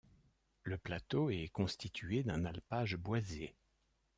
Le 0.63 0.79
plateau 0.79 1.29
est 1.29 1.49
constitué 1.49 2.23
d'un 2.23 2.43
alpage 2.45 2.95
boisé. 2.95 3.53